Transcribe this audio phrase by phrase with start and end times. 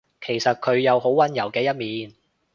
[0.19, 2.11] 其實佢有好溫柔嘅一面